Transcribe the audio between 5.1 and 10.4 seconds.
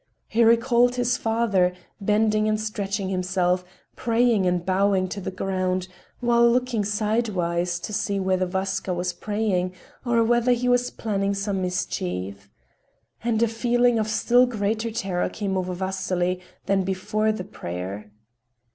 the ground, while looking sidewise to see whether Vaska was praying, or